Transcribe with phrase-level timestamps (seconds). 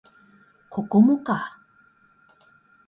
[0.71, 1.59] ここもか